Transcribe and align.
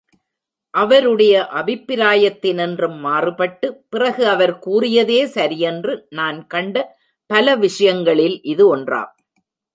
அவருடைய 0.73 1.33
அபிப்பிராயத்தினின்றும் 1.53 2.95
மாறுபட்டு, 2.99 3.67
பிறகு 3.89 4.23
அவர் 4.27 4.59
கூறியதே 4.59 5.21
சரியென்று 5.27 5.95
நான் 6.09 6.47
கண்ட 6.47 6.75
பல 7.29 7.55
விஷயங்களில் 7.57 8.37
இது 8.43 8.65
ஒன்றாம். 8.77 9.13